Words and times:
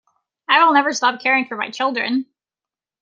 I 0.47 0.65
will 0.65 0.73
never 0.73 0.93
stop 0.93 1.19
caring 1.21 1.45
for 1.45 1.55
my 1.55 1.69
children. 1.69 2.25